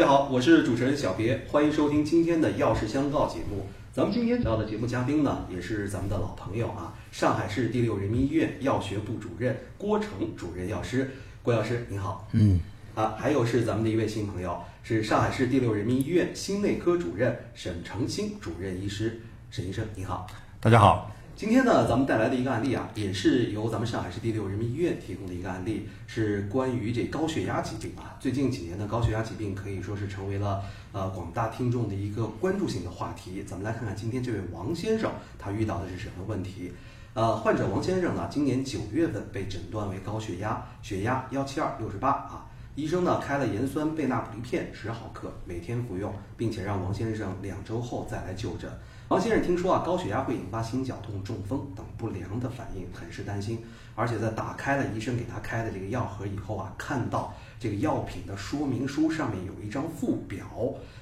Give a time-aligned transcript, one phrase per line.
[0.00, 3.66] 大家好，我是主持人小别，欢迎收听今天的《药师相告》节目。
[3.92, 11.10] 咱们今天聊的节目嘉宾呢，也是咱们的老朋友啊，上海市第六人民医院药学部主任郭成主任药师，
[11.42, 12.26] 郭药师您好。
[12.32, 12.58] 嗯，
[12.94, 19.20] 啊，还有是咱们的一位新朋友，是上海市第六人民医院心内科主任沈成新主任医师，
[19.50, 20.26] 沈医生您好。
[20.60, 21.14] 大家好。
[21.40, 28.14] 今天呢，咱们带来的一个案例啊，也是由咱们上海市第六人民医院提供的一个案例，是关于这高血压疾病啊。
[28.20, 30.62] 最近几年呢，高血压疾病可以说是成为了
[30.92, 33.42] 呃广大听众的一个关注性的话题。
[33.44, 36.74] 咱们来看看今天这位王先生他遇到的是什么问题。
[37.14, 42.46] 呃，患者王先生呢，今年九月份被诊断为高血压，血压幺七二六十八啊。
[42.74, 48.70] 医生呢开了盐酸贝纳普利片十毫克，每天服用，并且让王先生两周后再来就诊。
[49.10, 53.58] 王先生听说啊，高血压会引发心绞痛、中风等不良的反应，很是担心。
[53.96, 60.46] 而且在打开了医生给他开的这个药盒以后啊，看到这个药品的说明书上面有一张附表，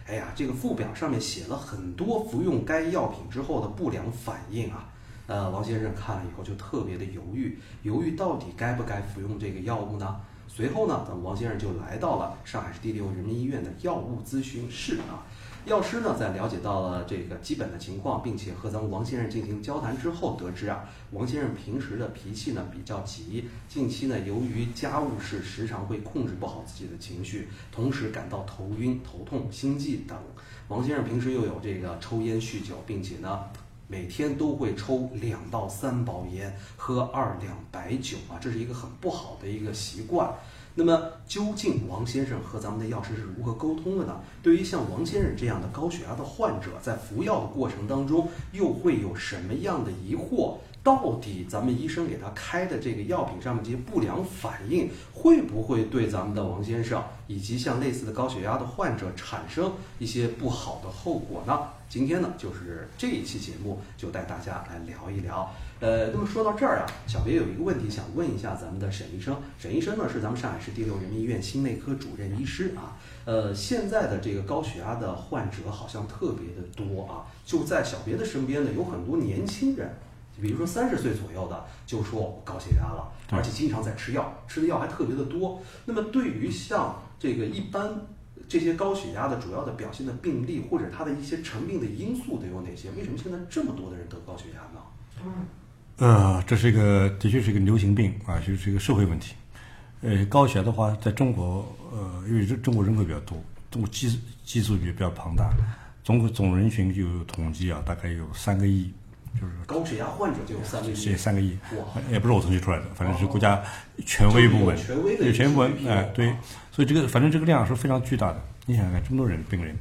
[0.07, 4.88] 哎呀，这个附表上面写了很多服用该药品之后的不良反应啊。
[5.27, 10.19] 呃，王先生看了以后就特别的犹豫，犹豫到底该不该服用这个药物呢？
[10.47, 15.29] 随后呢，王先生就来到了上海市第六人民医院的药物咨询室啊。
[15.64, 30.16] 药师呢，在了解到了这个基本的情况，并且和咱们王先生进行交谈之后，得知啊，王先生平时的脾气呢比较急，近期呢由于家务事，时常会控制不好自己的情绪，同时感到头晕、头痛、心悸等。
[30.68, 33.40] 王先生平时又有这个抽烟、酗酒，并且呢
[33.88, 40.32] 每天都会抽两到三包烟，喝二两白酒啊，这是一个很不好的一个习惯。
[40.80, 44.21] 那么，究竟王先生和咱们的药师是如何沟通的呢？
[44.40, 50.54] 对于像王先生这样的高血压的患者，在服药的过程当中，又会有什么样的疑惑？
[50.82, 61.59] 到底咱们医生给他开的这个药品上面这些不良反应，会不会对咱们的王先生以及像类似的高血压的患者产生一些不好的后果呢？
[61.88, 65.50] 今天呢，就是这一期节目，就带大家来聊一聊。
[65.81, 69.34] 呃，那么说到这儿啊，小别有一个问题想问一下咱们的沈医生。
[69.58, 72.97] 沈医生呢是咱们上海市第六人民医院心内科主任医师啊。
[73.24, 77.24] 呃，现在的这个高血压的患者好像特别的多啊。
[77.47, 79.91] 就在小别的身边呢，有很多年轻人，
[80.41, 85.62] 比如说三十岁左右的，就说我高血压了，而且经常在吃药，吃的药还特别的多。
[85.84, 87.91] 那么对于像这个一般
[88.48, 92.91] 这些高血压的主要的表现的病例，或者它的一些成病的因素都有哪些？
[92.97, 94.81] 为什么现在这么多的人得高血压呢？
[95.25, 95.32] 嗯。
[95.98, 99.34] 呃，这是一个的确是一个流行病啊，就是一个社会问题。
[100.00, 103.37] 呃，高血压的话，在中国，呃，因为中中国人口比较多，
[103.69, 105.50] 中国基基数也比较庞大，
[106.04, 108.93] 中国总人群就有统计啊，大概有三个亿，
[109.34, 113.62] 就是高血压患者就有三个亿，三个亿，哇，也不是我统计出来的，反正是国家
[114.06, 116.34] 权威部门，权威的，有权威部门，哎，对，
[116.71, 118.41] 所以这个反正这个量是非常巨大的。
[118.66, 119.77] 你想想看，这么多人病人，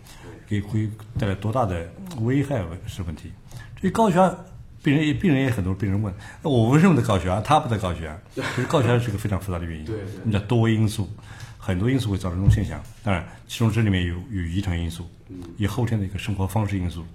[0.47, 1.87] 给会带来多大的
[2.21, 3.31] 危害是问题。
[3.79, 4.35] 至于高血压。
[4.83, 7.41] 病人也病人也很多，病人问：那我为什么得高血压？
[7.41, 8.17] 他不得高血压？
[8.35, 11.09] 其实高血压是个非常复杂的原因，对你，叫多因素，
[11.57, 12.81] 很多因素会造成这种现象。
[13.03, 15.05] 当然，其中这里面有有遗传因素，
[15.57, 17.05] 有后天的一个生活方式因素，啊，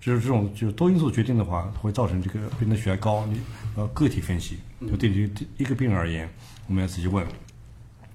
[0.00, 3.26] 就是这种就多因素决定的话，会造成这个病人的血压高。
[3.26, 3.40] 你
[3.76, 6.28] 呃个体分析，就对于一个病人而言，
[6.66, 7.26] 我们要仔细问，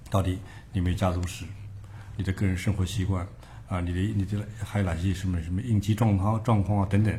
[0.10, 0.40] 到底
[0.72, 1.46] 你有没有家族史，
[2.18, 3.28] 你的个人生活习惯
[3.68, 7.14] 啊，你的你的还有哪些什么什么应激状况状况啊等等。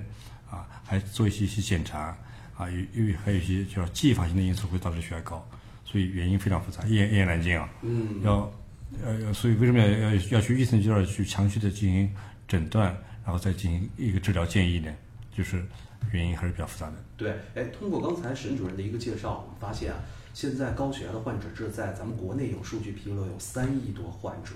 [0.50, 2.16] 啊，还做一些一些检查，
[2.56, 5.44] 啊，有因为还有一些叫继发性的因素会导致血压高，
[5.84, 7.68] 所以原因非常复杂，一言一言难尽啊。
[7.82, 8.22] 嗯。
[8.22, 8.52] 要，
[9.02, 12.14] 呃，所以为什么要要要去医生就要去详细的进行
[12.46, 14.94] 诊断，然后再进行一个治疗建议呢？
[15.36, 15.64] 就是
[16.12, 16.96] 原因还是比较复杂的。
[17.16, 19.98] 对，哎，通过刚才沈主任的一个介绍，我们发现啊，
[20.32, 24.52] 现在高血压的患者，这在咱们国内有数据披露，有三亿多患者。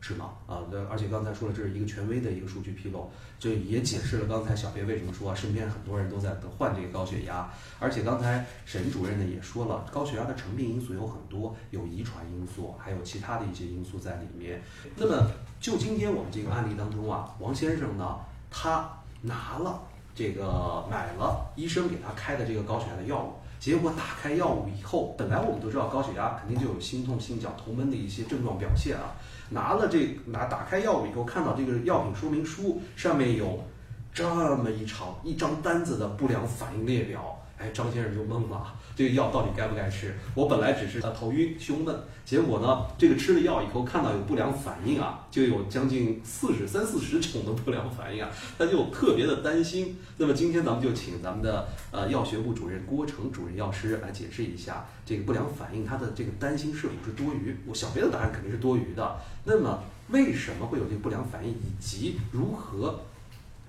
[0.00, 0.30] 是吗？
[0.46, 7.50] 啊，对，而且刚才说了，这是一个权威的一个数据披露，就也解释了刚才小别为什么说啊，身边很多人都在得患这个高血压。
[7.80, 14.62] 而且刚才沈主任呢也说了，高血压的成病因素有很多，有遗传因素，还有其他的一些因素在里面。
[14.96, 18.20] 那么就今天我们这个案例当中啊，王先生呢，
[18.50, 18.88] 他
[19.22, 19.82] 拿了
[20.14, 23.32] 这个买了医生给他开的这个高血压的药物。
[23.58, 29.14] 结果打开药物以后，本来我们都知道高血压肯定就有心痛、心绞、头闷的一些症状表现啊。
[29.50, 33.64] 拿了这拿打开药物以后，看到这个药品说明书上面有
[34.12, 34.24] 这
[34.56, 37.37] 么一长一张单子的不良反应列表。
[37.58, 40.14] 哎，张先生就懵了，这个药到底该不该吃？
[40.34, 41.94] 我本来只是头晕、胸闷，
[42.24, 49.98] 结果呢，这个吃了药以后看到有不良反应啊，就有将近四十三四十种的不良反应啊，他就特别的担心。
[50.18, 57.56] 那么今天咱们就请咱们的呃药学部主任郭成主任药师来解释一下这个不良反应，他的这个担心是否是多余？
[57.66, 59.16] 我小别的答案肯定是多余的。
[59.44, 63.00] 那么为什么会有这个不良反应，以及如何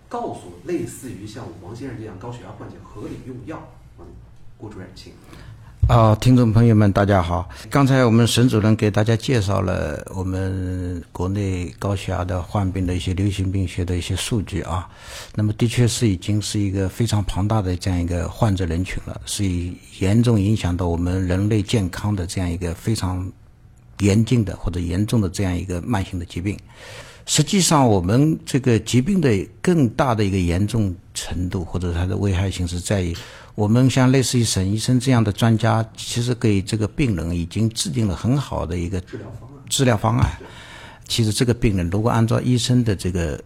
[0.07, 3.61] 告诉类似于像王先生这样高血压患者合理用药？
[4.57, 5.11] 顾，主任，请。
[5.87, 7.49] 啊，听众朋友们，大家好！
[7.67, 14.87] 刚才我们沈主任给大家介绍了我们国内高血压的患病的一些流行病学的一些数据啊，
[15.33, 23.27] 那么的确是已经是一个非常庞大的这样一个患者人群了，是以严重影响到我们人类健康的这样一个非常
[24.01, 26.55] 严峻的或者严重的这样一个慢性的疾病。
[27.29, 33.15] 实际上，我们这个疾病的更大的一个严重程度，或者它的危害性是在于，
[33.53, 39.61] 我们像类似于沈医生这样的专家，其实给这个病人已经制定了很好的一个治疗方案。
[39.69, 40.39] 治疗方案。
[41.07, 43.39] 其实这个病人如果按照医生的这个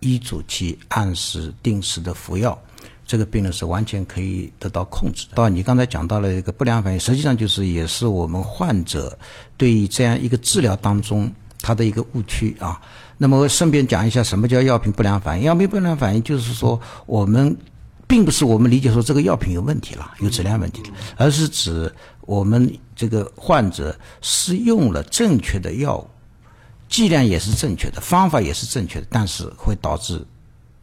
[0.00, 2.58] 医嘱去按时定时的服药，
[3.06, 5.26] 这个病人是完全可以得到控制。
[5.34, 9.18] 到你刚才讲到了一个不良反应，实际上就是也是我们患者
[9.58, 11.30] 对于这样一个治疗当中。
[11.62, 12.78] 它的一个误区啊，
[13.16, 15.44] 那么顺便讲一下什么叫药品不良反应。
[15.44, 17.56] 药品不良反应就是说，我们
[18.06, 20.82] 并不是我们理解说这个药品有问题了，有质量问题，
[21.16, 21.90] 而是指
[22.22, 26.06] 我们这个患者是用了正确的药物，
[26.88, 30.20] 剂量也是正确的，方法也是正确的，但是会导致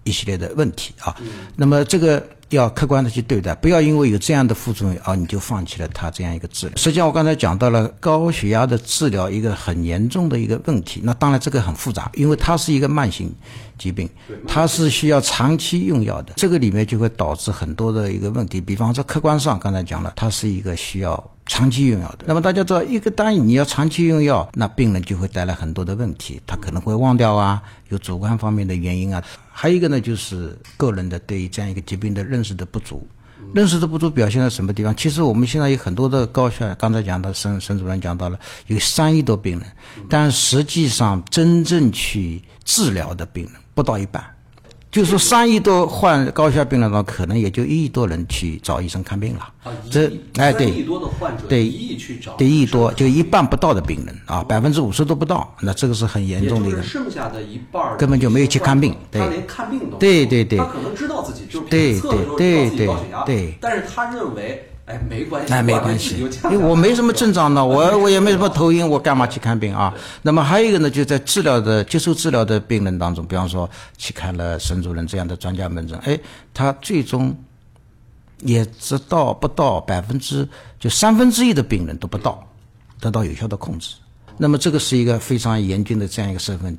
[0.06, 1.16] 一系列的问题啊。
[1.56, 2.25] 那么这个。
[2.50, 6.75] 要客观的去对待，不要因为有这样的副作用而，你就放弃了它这样一个治疗。
[6.78, 11.01] 实际上，我刚才讲到了高血压的治疗一个很严重的一个问题。
[11.04, 13.31] 那当然这个很复杂，因为它是一个慢性
[13.78, 14.10] 疾病，
[14.48, 16.34] 它是需要长期用药的。
[16.36, 18.60] 这个里面就会导致很多的一个问题。
[18.60, 22.25] 比方说，客观上刚才讲了，它是一个需要长期用药的。
[22.25, 29.24] 那么大家知道，一个单你要长期用药，那病人就会带来很多的问题，他可能会忘掉啊，有主观方面的原因啊。
[29.51, 33.06] 还有一个呢，就是个人的对于这样一个疾病的认认识的不足，
[33.53, 34.95] 认识的不足表现在什么地方？
[34.95, 39.68] 其实我们现在有很多的高校，刚才讲的沈沈主任讲到了有三亿多病人，
[40.07, 44.24] 但实际上真正去治疗的病人不到一半。
[44.91, 49.41] 就是说，三亿多患高血压病人中，可能也就一亿多人去找医生看病了。
[49.63, 56.81] 啊，这哎对，亿多的患者，对一亿去找，对一亿多，就一半不到的病人啊，百分之五十都不到，那这个是很严重的一个。
[56.81, 64.65] 剩下的一半根本就没有去看病，对，他连看病都对对对，他可能知道自己就是对测的时候对自己高血压，对，但是他认为。
[64.89, 66.15] 哎，没关系，哎，没关系，
[66.45, 69.94] 因为我没什么症状呢，我 我也没什么头晕，我干嘛去看病啊？
[70.24, 76.19] 那么还有一个呢，就在治疗的接受治疗的病人当中，比方说去看了沈主任这样的专家门诊，哎，
[76.56, 77.36] 他最终
[78.39, 80.47] 也只到不到百分之
[80.80, 82.44] 就三分之一的病人都不到
[83.00, 83.94] 得到有效的控制。
[84.38, 86.75] 那么这个是一个非常严峻的这样一个身份。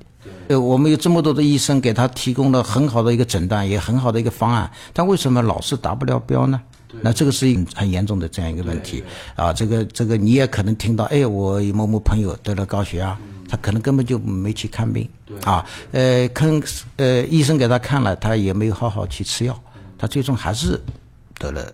[0.49, 6.61] 呃，我们有这么多的医生给他提供了很好的一个诊断，也很好的一个方案，但为什么老是达不了标呢？
[7.03, 9.03] 那这个是一很严重的这样一个问题。
[9.37, 9.53] 啊！
[9.53, 13.17] 这个这个你也可能听到，哎，我某某朋友得了高血压，
[13.49, 15.09] 他可能根本就没去看病。
[15.45, 16.63] 啊，呃，看
[16.97, 19.63] 呃医生给他看了，他也没有好好去吃药，
[19.97, 20.81] 他最终还是
[21.39, 21.73] 得了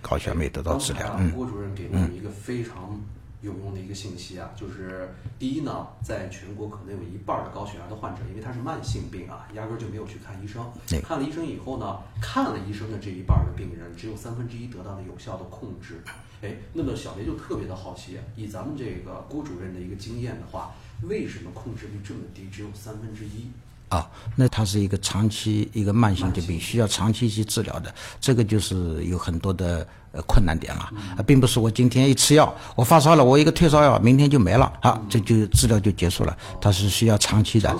[0.00, 1.16] 高血压，没得到治疗。
[1.18, 3.00] 嗯，郭主任给了我们一个非常。
[3.42, 10.64] 有用的一个信息啊，就是第一呢，在全国可能有一半的高血压的患者，因为他是慢性病啊，压根儿就没有去看医生。
[11.02, 16.00] 看了医生以后呢，看了医生的这一半的病人，只有三分之一得到了有效的控制。
[16.40, 20.72] 哎，那么小雷就特别的好奇，以咱们这个郭主任的一个经验的话，
[21.02, 23.50] 为什么控制率这么低，只有三分之一？
[23.92, 37.76] 啊，那它是一个长期一个慢性疾病，需要长期去治疗的，这个就是有很多的呃困难点了，啊，并不是我今天一吃药，我发烧了，我一个退烧药，明天就没了，啊，这就治疗就结束了，它是需要长期的，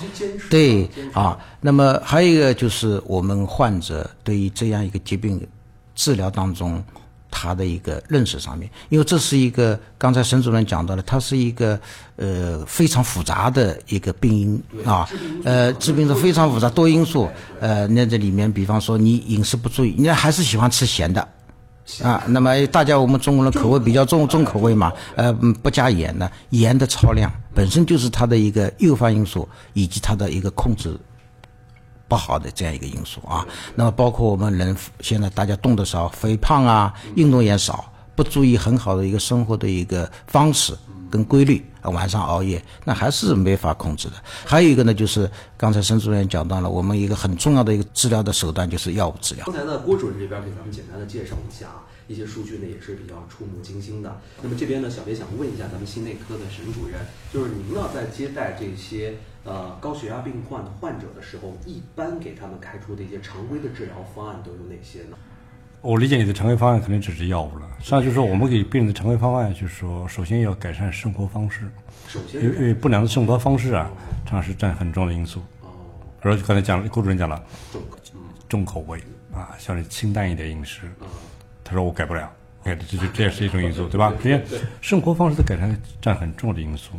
[0.51, 5.41] 对啊，那么还有一个就是我们患者对于这样一个疾病
[5.95, 6.85] 治疗当中。
[7.33, 11.81] 他的一个认识上面，因为这是一个刚才沈主任讲到了，它是一个
[12.17, 15.09] 呃非常复杂的一个病因啊，
[15.43, 21.27] 呃，治病是非常复杂多因素，呃，那这里面比方说你饮食不注意，你还是喜欢吃咸的，
[22.03, 30.95] 啊，那么大家我们中国人口味比较重重口味嘛，呃，不加盐的，盐的超量本身就是它的一个诱发因素，以及它的一个控制。
[32.13, 33.43] 不好的这样一个因素啊，
[33.75, 40.77] 那么包括我们人现在大家动的少，肥胖啊，运动也少，不注意很好的一个生活的一个方式
[41.11, 44.15] 跟规律，晚上熬夜，那还是没法控制的。
[44.45, 49.47] 还有一个呢，就是刚才申主任讲到了，我们一个很重要的一个治疗的手段就是药物治疗。
[49.47, 51.69] 刚才呢，郭主任这边给咱们简单的介绍一下，
[52.13, 54.21] 一些数据呢也是比较触目惊心的。
[54.43, 57.01] 那么这边呢，小编想问一下咱们心内科的沈主任，
[57.33, 59.15] 就是您呢在接待这些。
[59.45, 65.17] 呃，高血压病患的患者的时候，一般给他们开出的一些常规的治疗方案都有哪些呢？
[65.81, 71.69] 我理解你的常规方案肯定只是药物了，实际上就是说我们给病人的常规方案就是说，首先要改善生活方式，
[72.07, 73.91] 首先因为因为不良的生活方式啊，
[74.25, 75.41] 常常是占很重要的因素。
[75.63, 75.67] 哦，
[76.23, 77.45] 比如说刚才讲了，郭主任讲了
[78.49, 79.01] 重口味
[79.35, 81.09] 啊，像你清淡一点饮食，嗯
[81.73, 82.31] 他说我改不了，
[82.65, 84.13] 哎，这这这也是一种因素，对吧？
[84.23, 84.45] 这些
[84.83, 86.93] 生活方式的改善占很重要的因素。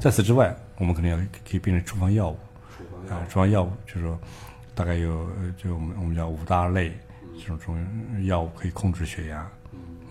[0.00, 2.38] 在此之外，我们可能要给病人处方药物，
[2.76, 4.18] 处方药啊，处方药物就是说
[4.74, 6.92] 大概有呃就我们我们叫五大类，
[7.38, 7.86] 这种这种
[8.24, 9.48] 药物可以控制血压，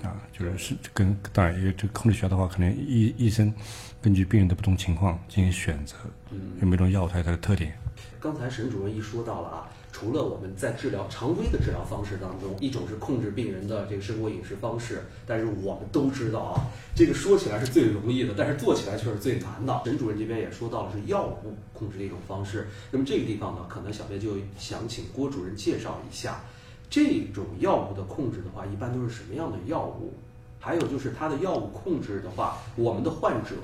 [0.05, 3.53] 啊，就是是跟当然因为这个控制血压的话，可能医医生
[4.01, 5.95] 根据病人的不同情况进行选择，
[6.31, 7.77] 因为每种药物它有它的特点。
[8.19, 19.81] 刚才沈主任一说到了啊，除了我们在治疗常规的治疗方式当中，一种是控制病人的这个生活饮食方式，但是我们都知道啊，这个说起来是最容易的，但是做起来却是最难的。
[19.85, 26.43] 沈主任这边也说到了是药物控制的一种方式，那么这个地方呢，可能小编就想请郭主任介绍一下，
[26.89, 30.13] 这种药物的控制的话，一般都是什么样的药物？
[30.59, 33.55] 还有就是它的药物控制的话，我们的患者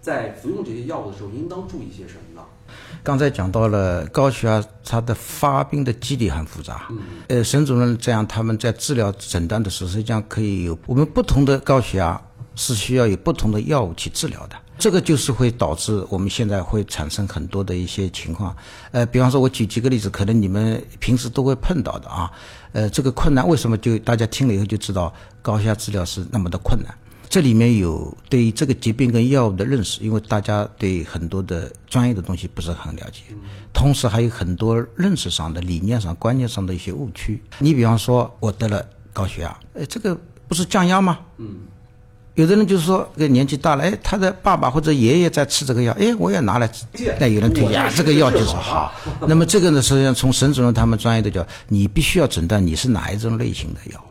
[0.00, 2.42] 在服用这些药物的时候，应当注意些什么呢？
[3.02, 6.88] 刚才讲到了高血压，它的发病的机理很复杂。
[7.28, 12.20] 呃，沈主任这样，他们在治疗诊断的时候，实际上可以有我们不同的高血压
[12.54, 14.56] 是需要有不同的药物去治疗的。
[14.82, 18.52] 这个就是会导致我们现在会产生很多的一些情况。
[18.90, 22.28] 呃，比方说，我举几个例子，可能你们平时都会碰到的啊。
[22.72, 26.92] 呃，这个困难为什么就大家听了以后就知道高血压治疗是那么的困难？
[27.28, 33.20] 这里面有对于这个疾病跟药物的认识，因为大家对很多的专业的东西不是很了解，
[33.72, 37.40] 同时还有很多认识上的、理念上、观念上的一些误区。
[37.60, 41.20] 你比方说，我得了高血压，哎，这个不是降压吗？
[41.38, 41.60] 嗯，
[42.34, 46.84] 有的人就是说，这个年纪大了，哎，他的爸爸或者爷爷在吃这个药，哎，我也拿来吃。
[47.20, 48.92] 那有人推荐啊，这个药就是好。
[49.26, 54.04] 那么这个呢，实际上从沈主任他们专业的讲，你必须要诊断你是哪一种类型的药，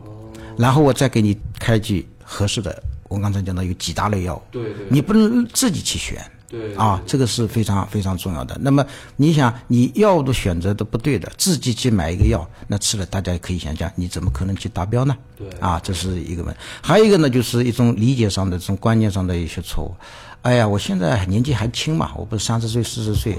[0.56, 2.82] 然后我再给你开具合适的。
[3.08, 6.18] 我刚才讲到有几大类药物，对对，你不能自己去选。
[6.52, 8.54] 对啊，这个是非常非常重要的。
[8.60, 8.84] 那么
[9.16, 15.16] 你想，你药物的选择都不对的，自己去买一个药，那吃了大家可以想象，你怎么可能去达标呢？
[15.38, 16.54] 对啊，这是一个问。
[16.82, 19.94] 还有一个呢，就是一种理解上的、这种观念上的一些错误。
[20.42, 23.38] 哎呀，我现在年纪还轻嘛，我不是三十岁、四十岁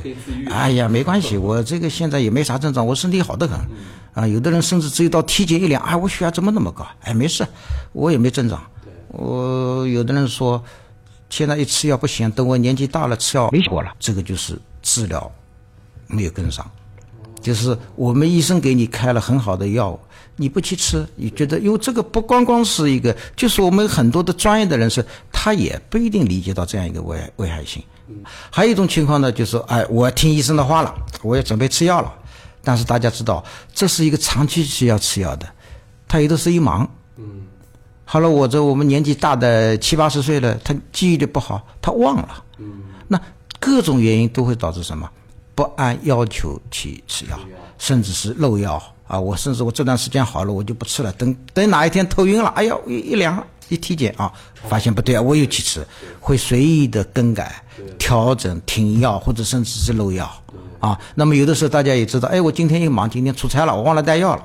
[0.49, 3.59] 哎呀，没关系， 我这个现在也没啥症状，我身体好得很。
[4.15, 6.83] 啊，有的人甚至只有到体检一量，哎，我血压怎么那么高？
[7.01, 7.45] 哎，没事，
[7.91, 8.59] 我也没症状。
[9.09, 10.63] 我有的人说，
[11.35, 15.31] 现在一吃药不行，等我年纪大了吃药没效果了，这个就是治疗
[16.05, 16.63] 没有跟上。
[17.41, 19.99] 就是我们医生给你开了很好的药物，
[20.35, 27.81] 你不去吃，你觉得，因为这个不光光是一个，就是我们很多的专业的人士，他也不一定理解到这样一个危危害性。
[28.51, 32.13] 还有一种情况呢，就是，哎，我听医生的话了，我要准备吃药了，
[32.63, 35.49] 但是大家知道，这是一个长期需要吃药的，
[36.07, 36.87] 他有的是一忙。
[38.05, 42.43] 好了，我这我们年纪大的七八十岁了，他记忆力不好，他忘了。
[42.57, 43.19] 嗯，那
[43.59, 45.09] 各种原因都会导致什么？
[45.55, 47.39] 不按要求去吃药，
[47.77, 49.19] 甚至是漏药啊！
[49.19, 51.11] 我甚至我这段时间好了，我就不吃了。
[51.13, 54.33] 等等哪一天头晕了，哎呀，一一量一体检啊，
[54.67, 55.85] 发现不对啊，我又去吃，
[56.19, 57.63] 会随意的更改、
[57.99, 60.29] 调整、停药或者甚至是漏药
[60.79, 60.99] 啊。
[61.13, 64.43] 那么有的时候大家也知道，哎，我今天又忙，今天出差了，我忘了带药了。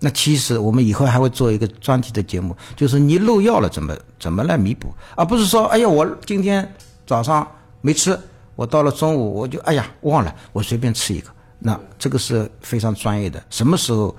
[0.00, 6.74] 那其实我们以后还会做一个专题的节目，就是你漏药了怎么怎么来弥补，而不是说，哎呀，我今天
[7.06, 7.46] 早上
[7.80, 8.18] 没吃。
[8.56, 11.30] 我到了中午，我就哎呀忘了，我随便吃一个。
[11.58, 14.14] 那这个是非常专业的，什么时候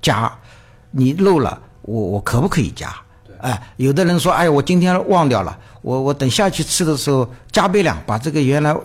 [0.00, 0.30] 加？
[0.90, 2.94] 你漏了，我我可不可以加？
[3.40, 8.76] 哎，有的人说，哎，我今天忘掉了，我我等下去吃的时候加倍量，把这个原来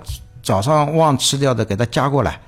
[0.42, 2.40] 早上忘吃掉的给它加过来，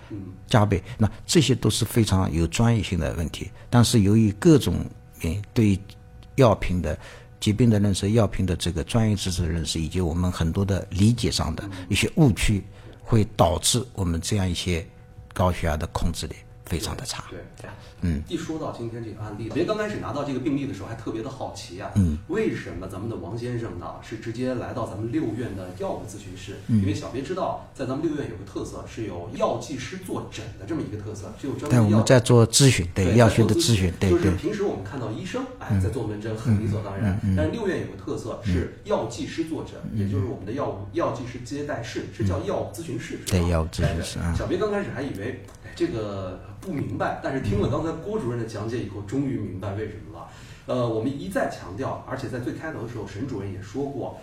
[0.49, 0.83] 加倍。
[0.97, 4.85] 那这些都是非常有专业性的问题，但是由于各种
[5.21, 5.79] 原因，对
[6.35, 6.97] 药品的。
[7.39, 12.61] 疾病的认识、药品的这个专业知识的认识，以及我们很多的理解上的一些误区，
[13.01, 14.85] 会导致我们这样一些
[15.33, 16.35] 高血压的控制力
[16.69, 17.25] 非常的差。
[17.29, 17.39] 对，
[18.01, 26.57] 嗯，一说到今天这个案例，别刚开始拿到这个病例的时候还特别的好奇啊，嗯，为什么咱们的王先生呢是直接来到咱们六院的药物咨询室？
[26.67, 43.19] 因为小别知道，在咱们六院有个特色，是有药剂师坐诊的这么一个特色，是有专门但，我们在做咨询，对药学的咨询，对就是平时我们看到医生哎在做门诊很理所当然，但是六院有个特色是药剂师坐诊，也就是我们的药物药剂师接待室，是叫药物咨询室？
[43.25, 44.33] 对，药物咨询室啊。
[44.37, 45.43] 小别刚开始还以为
[45.79, 50.27] 这个不明白，但是听了刚才郭主任的讲解以后，终于明白为什么了。
[50.65, 54.19] 呃，我们一再强调，而且在最开头的时候，沈主任也说过，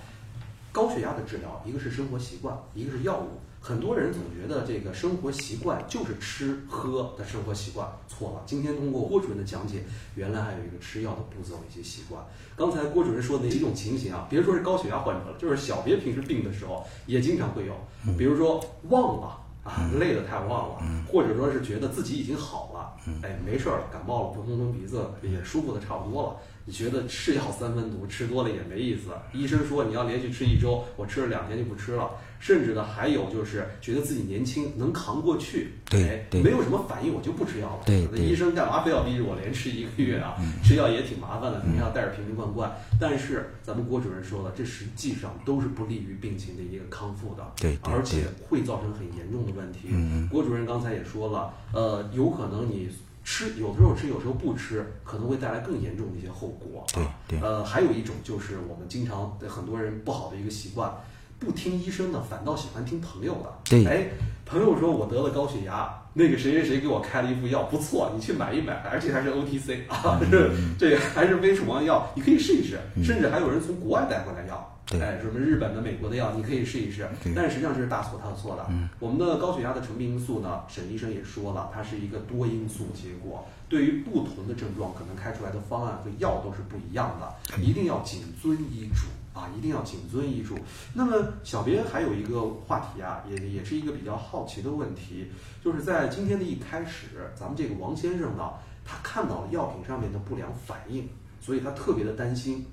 [0.71, 3.41] 高血压的治疗，一个是生活习惯，一个是药物。
[3.59, 8.43] 很多人总觉得这个生活习惯就是吃喝的生活习惯，错了。
[8.45, 9.83] 今天通过郭主任的讲解，
[10.15, 12.23] 原来还有一个吃药的步骤、一些习惯。
[12.55, 17.75] 刚才郭主任说的几种情形啊，别说是高血压患者了，就是小别平时病的时候也经常会有，
[18.19, 20.77] 比如说忘了啊，累得太旺了，
[21.11, 26.37] 或者说是觉得自己已经好了，哎，没事儿了，感冒了，不通通鼻子也舒服的差不多了。
[26.67, 29.13] 你觉得吃药三分毒，吃多了也没意思。
[29.33, 32.11] 医生说你要连续吃一周，我吃了两天就不吃了。
[32.39, 37.83] 甚至呢，还有就是觉得自己年轻，能扛过去，对对，没有什么反应，我就不吃药了。
[37.87, 40.37] 对对，医生干嘛非要逼着我连吃一个月啊？
[40.63, 42.71] 吃药也挺麻烦的，肯定要带着瓶瓶罐罐。
[43.01, 49.89] 但是咱们郭主任说了，这实际上都是不利于病情的一个康复的，对，而且会造成很严重的问题。
[50.31, 52.91] 郭主任刚才也说了，呃，有可能你。
[53.29, 56.87] 吃有的时候吃，有时候不吃，可能会带来更严重的一些后果。
[56.95, 57.41] 对对。
[57.41, 60.95] 呃，还有一种就是我们经常很多人不好的一个习惯，
[61.41, 63.53] 不听医生的，反倒喜欢听朋友的。
[63.65, 63.85] 对。
[63.85, 64.11] 哎，
[64.47, 72.81] 朋友说我得了高血压，那个谁谁谁给我开了一副药，不错，你去买一买，而且还是 OTC 啊，这这个还是非处方药，你可以试一试。
[73.05, 74.73] 甚至还有人从国外带回来药。
[74.95, 77.07] 哎，什么日本的、美国的药，你可以试一试。
[77.35, 78.67] 但是实际上这是大错特错的。
[78.99, 83.47] 我们的高血压的成病因素呢，沈医生也说了，它是一个多因素结果。
[83.69, 87.61] 对于不同的症状，可能开出来的方案和药都是不一样的。
[87.61, 89.51] 一定要谨遵医嘱啊！
[89.57, 90.57] 一定要谨遵医嘱。
[90.95, 95.31] 那么小编还有一个话题啊，也也是一个比较好奇的问题，
[95.63, 101.07] 就是在今天的一开始，咱们这个王先生呢，他看到了药品上面的不良反应，
[101.41, 102.65] 所以他特别的担心。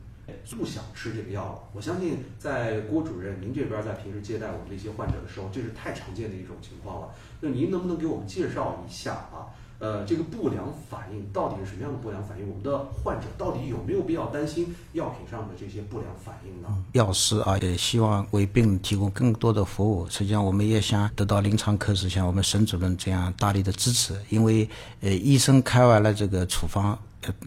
[0.57, 1.59] 不想吃这个药了。
[1.73, 7.09] 我相信，在郭主任您这边在平时接待我们这些患者的时候，这是太常见的一种情况了。
[7.41, 9.51] 那您能不能给我们介绍一下啊？
[9.83, 12.47] 呃，这个不良反应到底是什么样的不良反应？
[12.47, 16.69] 我们的患者到底有没有必要担心药品上的这些不良反应呢？
[16.93, 20.07] 药师啊，也希望为病人提供更多的服务。
[20.09, 24.69] 实际上，我们也想得到临床科室像我们沈主任这样大力的支持，因为
[25.01, 26.97] 呃，医生开完了这个处方。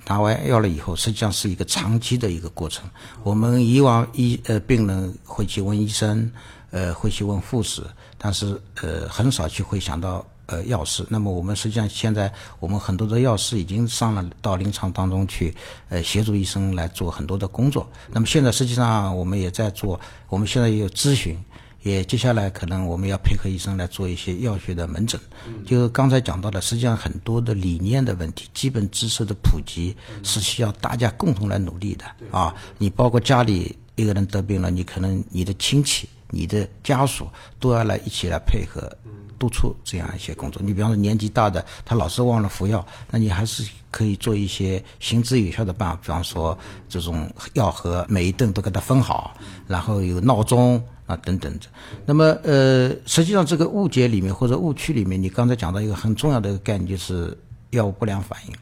[0.06, 2.88] 拿完药了以后，实际上是一个长期的一个过程。
[3.22, 6.32] 我们以往医呃病人会去问医生，
[6.70, 7.82] 呃会去问护士，
[8.16, 11.06] 但是呃很少去会想到呃药师。
[11.08, 15.54] 那么我们实际上现在我们很多的药师已经上了到临床当中去，
[15.88, 17.88] 呃协助医生来做很多的工作。
[18.10, 21.38] 那么现在实际上我们也在做，我们现在也有咨询。
[21.82, 25.20] 也接下来可能我们要配合医生来做一些药学的门诊，
[25.64, 32.04] 就刚才讲到的，实际上很多的理念的问题、基本知识的普及是需要大家共同来努力的
[32.36, 32.52] 啊！
[32.76, 37.28] 你包括家里一个人得病了，你可能你的亲戚、你的家属
[37.60, 38.90] 都要来一起来配合
[39.38, 40.60] 督促这样一些工作。
[40.64, 46.56] 你比方说年纪大的，他老是忘了服药，那你还是可以做一些行之有效的办法，比方说
[46.88, 50.82] 这种药盒每一顿都给他分好，然后有闹钟。
[51.06, 51.68] 啊，等等着。
[52.04, 57.38] 那么，呃，实际上这个误解里面或者误区里面，你刚才讲到一个很重要的一个概念，就是
[57.70, 58.54] 药物不良反应。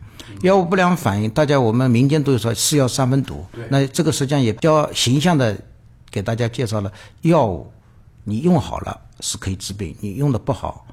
[0.42, 3.42] 药物不良反应，大家我们民间都有说是药三分毒。
[3.70, 5.58] 那这个实际上也比较形象的
[6.10, 7.66] 给大家介绍了药物，
[8.24, 10.86] 你用好了是可以治病，你用的不好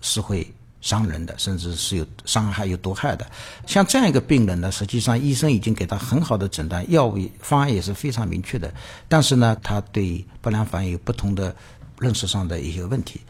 [0.00, 0.46] 是会。
[0.82, 3.24] 伤人的，甚至是有伤害、有毒害的。
[3.68, 8.74] 像这样一个病人呢，实际上医生已经给他很好的诊断，药物方案也是非常明确的。
[9.08, 11.54] 但是呢，他对不良反应有不同的
[12.00, 13.20] 认识上的一些问题，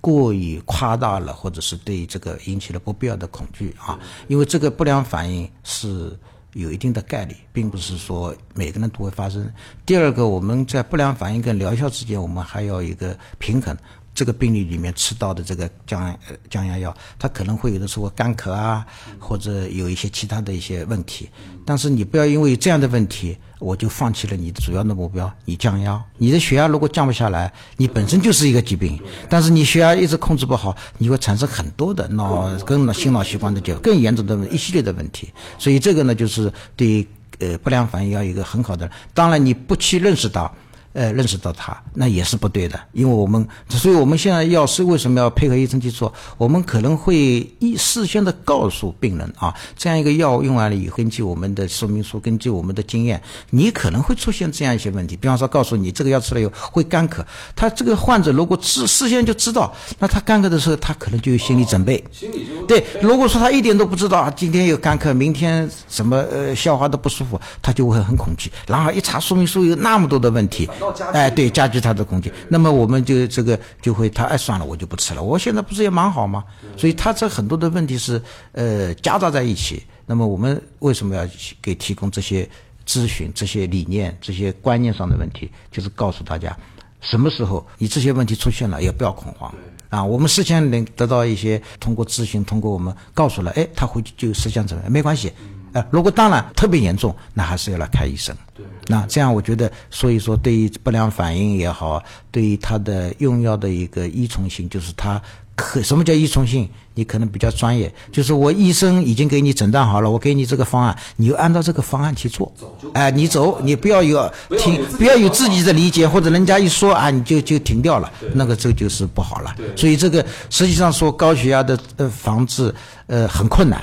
[0.00, 4.00] 过于夸大了，或者是对这个引起了不必要的恐惧啊。
[4.26, 6.18] 因为这个不良反应是
[6.54, 9.50] 有一定的概率，并不是说每个人都会发生。
[9.86, 13.76] 第二个，我们在不良反应跟疗效之间，我们还要一个平衡。
[14.20, 16.14] 这个病例里面吃到的这个降
[16.50, 18.84] 降压药，它可能会有的时候干咳啊，
[19.18, 21.30] 或者有一些其他的一些问题。
[21.64, 25.98] 但是你不要因为这样的问题，我就放弃了你的主要的目标，你降压。
[26.18, 29.00] 你的血压如果降不下来，你本身就是一个疾病。
[29.26, 35.32] 但是你血压一直控制不好，你会产生很多的脑跟心脑血管的就更严重的一系列的问题。
[35.58, 38.90] 所以这个呢，就是对呃不良反应要有一个很好的。
[39.14, 40.54] 当然你不去认识到。
[40.92, 46.12] 呃，认识到它那也是不对的，因为我们，所以我们现在药师为什么要配合医生去做？
[46.36, 55.16] 我们可能会一事先的告诉病人啊，这样一个药用完了以后，根据我们的说明书，根据我们的经验，你可能会出现这样一些问题。
[55.16, 57.24] 比方说，告诉你这个药吃了以后会干咳，
[57.54, 62.02] 他这个患者如果事事先就知道，那他干咳的时候，他可能就有心理准备。
[62.10, 62.84] 心理就对。
[63.00, 68.50] 如果说他一点都不知道，今天有干咳，明天什么呃消化的不舒服，他就会很恐惧。
[68.66, 70.68] 然后一查说明书有那么多的问题。
[71.12, 72.32] 哎，对，加剧他的攻击。
[72.48, 75.22] 那么我们就这个就会，他哎算了，我就不吃了。
[75.22, 76.44] 我现在不是也蛮好吗？
[76.76, 78.20] 所以他这很多的问题是
[78.52, 79.82] 呃夹杂在一起。
[80.06, 81.24] 那么我们为什么要
[81.62, 82.48] 给提供这些
[82.86, 85.50] 咨询、这些理念、这些观念上的问题？
[85.70, 86.56] 就是告诉大家，
[87.00, 89.54] 什么时候你这些问题出现了，也不要恐慌。
[89.88, 95.32] 啊，我们事先能得到一些通过咨询，通过我们告诉了，哎，他回去就实际上怎么样，没关系。
[95.72, 98.34] 呃，如果当然特别严重，那还是要来看医生。
[98.54, 98.64] 对。
[98.86, 105.20] 那这样我觉得，所以说对于不良反应也好，对于他的用药的一个依从性，就是他
[105.54, 106.68] 可什么叫依从性？
[106.92, 112.52] 你可能比较专业，就是我医生已经给你诊断好了，我给你这个方案，你就按照这个方案去做。
[112.92, 119.54] 哎，你走，你不要有停，不要有自己的理解，或者人家一说啊，你就就停掉了，那个这就是不好了。
[119.76, 122.74] 所以这个实际上说高血压的呃防治
[123.06, 123.80] 呃很困难。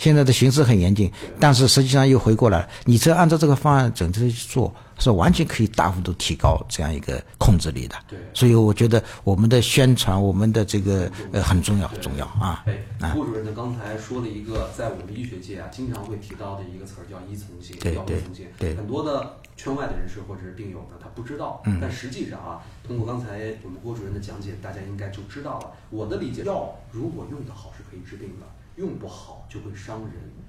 [0.00, 7.94] 现在的形势很严峻，但是实际上又回过来，你这按照这个方案整体去做，是完全可以大幅度提高这样一个控制力的。
[8.08, 12.64] 对，所以我觉得我们的宣传，我们的这个呃很重要，重要啊。
[12.66, 18.46] 哎，顾主任呢刚才说了一个在我们医学界啊经常会提到的一个词儿，叫依从性，对依从性。
[18.58, 25.72] 对，很多的圈外的人士或者是病友呢，他不知道，嗯但实际上啊，通过刚才我们郭主任的讲解，大家应该就知道了。
[25.90, 28.46] 我的理解，药如果用得好是可以治病的。
[28.76, 30.00] 用不好就会伤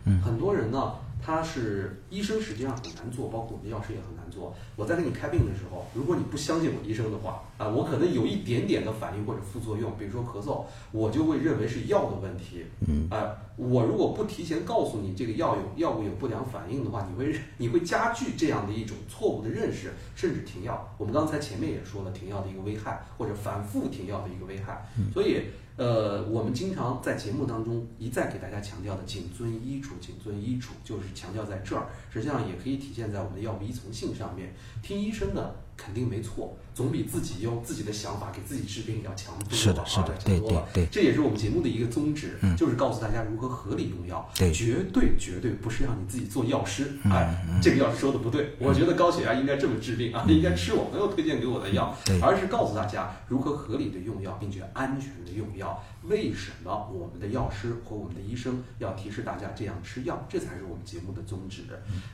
[0.05, 4.55] 人，很多人呢，他是医生，实际上很难做，包括我们药师也很难做。
[4.75, 12.65] 我在给你开病的时候，如果你不相信我医生的话，啊，我可能有一点点的反应或者副作用，比如说咳嗽，我就会认为是药的问题。
[12.87, 20.95] 嗯，啊，我如果不提前告诉你这个药有药物有不良反应的话，你会 你会加剧这样的一种错误的认识，甚至停药。
[20.97, 24.85] 我们刚才前面也说了，停药的一个危害，或者反复停药的一个危害。
[25.13, 25.41] 所以。
[25.77, 34.53] 呃，我们经常在节目当中一再给大家强调的“谨遵医嘱”，谨遵医嘱就是强调在这儿，实际上也可以体现在我们的药物依从性上面。
[34.83, 39.55] 听医生的肯定没错，总比自己用自己的想法给自己治病要强多了。
[39.55, 44.29] 是的，是的，对对对，这也是我们节目的一个宗旨，就是告诉大家如何合理用药。
[44.37, 46.91] 对，绝对绝对不是让你自己做药师。
[47.05, 55.83] 哎，这个药师说的不对，我觉得高血压应该这么治病啊，应该吃我朋友推荐给我的药，而是告诉大家如何合理的用药，并且安全的用药。
[56.03, 60.25] 为什么我们的药师和我们的医生要提示大家这样吃药？
[60.27, 61.63] 这才是我们节目的宗旨。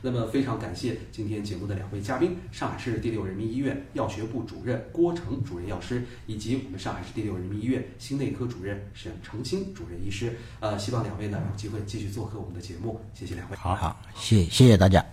[0.02, 10.38] 那么非常感谢今天节目的两位嘉宾：上海市第六人民医院药学部主任郭成主任药师，以及我们上海市第六人民医院心内科主任沈成清主任医师。
[10.60, 13.02] 呃，希望两位呢有机会继续做客我们的节目。
[13.13, 13.58] 谢谢两位。
[13.58, 15.04] 好好，谢谢谢大家。